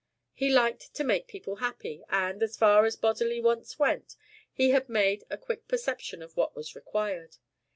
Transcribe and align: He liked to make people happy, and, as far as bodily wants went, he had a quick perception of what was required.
He 0.33 0.49
liked 0.49 0.95
to 0.95 1.03
make 1.03 1.27
people 1.27 1.57
happy, 1.57 2.03
and, 2.09 2.41
as 2.41 2.57
far 2.57 2.85
as 2.87 2.95
bodily 2.95 3.39
wants 3.39 3.77
went, 3.77 4.15
he 4.51 4.71
had 4.71 4.89
a 4.89 5.37
quick 5.37 5.67
perception 5.67 6.23
of 6.23 6.35
what 6.35 6.55
was 6.55 6.73
required. 6.75 7.37